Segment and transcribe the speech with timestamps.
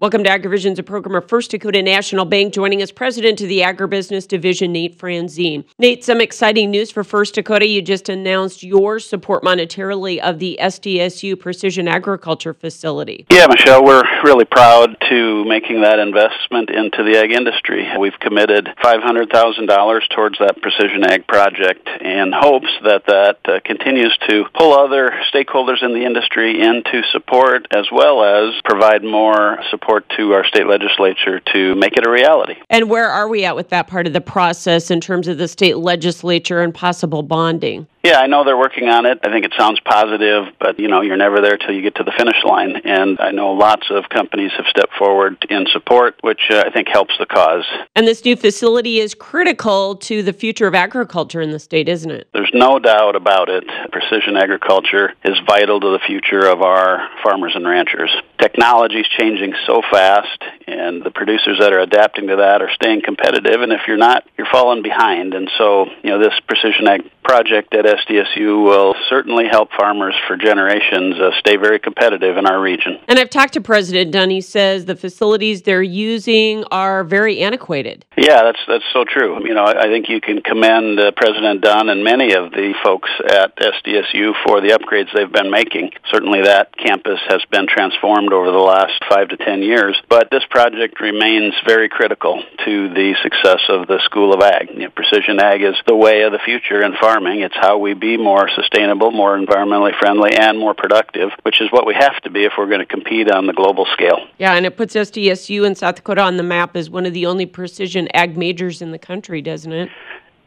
[0.00, 2.54] Welcome to AgriVisions, a program of First Dakota National Bank.
[2.54, 5.64] Joining us, President of the Agribusiness Division, Nate Franzen.
[5.76, 7.66] Nate, some exciting news for First Dakota.
[7.66, 13.26] You just announced your support monetarily of the SDSU Precision Agriculture Facility.
[13.32, 17.88] Yeah, Michelle, we're really proud to making that investment into the ag industry.
[17.98, 24.44] We've committed $500,000 towards that precision ag project in hopes that that uh, continues to
[24.56, 30.04] pull other stakeholders in the industry into support as well as provide more support support
[30.16, 32.54] to our state legislature to make it a reality.
[32.68, 35.48] And where are we at with that part of the process in terms of the
[35.48, 37.86] state legislature and possible bonding?
[38.04, 39.18] Yeah, I know they're working on it.
[39.24, 42.04] I think it sounds positive, but you know, you're never there till you get to
[42.04, 42.76] the finish line.
[42.84, 46.88] And I know lots of companies have stepped forward in support, which uh, I think
[46.88, 47.64] helps the cause.
[47.96, 52.10] And this new facility is critical to the future of agriculture in the state, isn't
[52.10, 52.28] it?
[52.32, 53.64] There's no doubt about it.
[53.90, 58.10] Precision agriculture is vital to the future of our farmers and ranchers.
[58.38, 63.02] Technology is changing so fast, and the producers that are adapting to that are staying
[63.02, 63.60] competitive.
[63.60, 65.34] And if you're not, you're falling behind.
[65.34, 70.38] And so, you know, this precision ag project at SDSU will certainly help farmers for
[70.38, 72.98] generations uh, stay very competitive in our region.
[73.06, 74.30] And I've talked to President Dunn.
[74.30, 78.06] He says the facilities they're using are very antiquated.
[78.16, 79.46] Yeah, that's that's so true.
[79.46, 83.10] You know, I think you can commend uh, President Dunn and many of the folks
[83.28, 85.90] at SDSU for the upgrades they've been making.
[86.10, 90.00] Certainly, that campus has been transformed over the last five to ten years.
[90.08, 94.70] But this project remains very critical to the success of the School of Ag.
[94.72, 97.40] You know, precision ag is the way of the future in farming.
[97.40, 101.86] It's how we be more sustainable, more environmentally friendly, and more productive, which is what
[101.86, 104.26] we have to be if we're going to compete on the global scale.
[104.38, 107.26] Yeah, and it puts SDSU in South Dakota on the map as one of the
[107.26, 109.90] only precision ag majors in the country, doesn't it?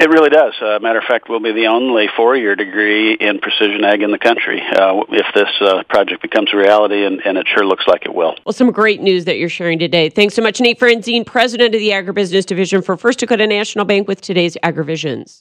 [0.00, 0.54] It really does.
[0.62, 4.18] Uh, matter of fact, we'll be the only four-year degree in precision ag in the
[4.18, 8.04] country uh, if this uh, project becomes a reality, and, and, it sure looks like
[8.04, 8.36] it will.
[8.46, 10.08] Well, some great news that you're sharing today.
[10.08, 14.06] Thanks so much, Nate Franzen, President of the Agribusiness Division for First Dakota National Bank
[14.06, 15.36] with today's AgriVisions.